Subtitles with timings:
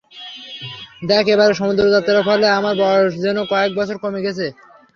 [1.09, 4.45] দেখ, এবারের সমুদ্রযাত্রার ফলে আমার বয়স যেন কয়েক বছর কমে গেছে।